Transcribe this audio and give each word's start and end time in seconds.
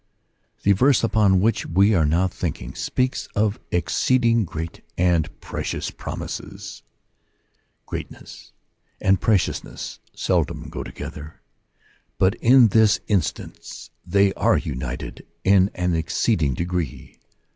The 0.63 0.71
verse 0.71 1.03
upon 1.03 1.41
which 1.41 1.67
we 1.67 1.93
are 1.93 2.07
now 2.07 2.27
thinking 2.27 2.73
speaks 2.73 3.27
of" 3.35 3.59
exceeding 3.81 4.45
great 4.45 4.81
and 4.97 5.29
precious 5.41 5.91
promises^ 5.91 6.81
Greatness 7.85 8.51
and 8.99 9.21
preciousness 9.21 9.99
seldom 10.15 10.69
go 10.69 10.81
together; 10.81 11.39
but 12.17 12.33
in 12.41 12.69
this 12.69 12.99
instance 13.09 13.91
they 14.03 14.33
are 14.33 14.57
united 14.57 15.27
in 15.43 15.69
an 15.75 15.93
exceeding 15.93 16.55
degree. 16.55 17.19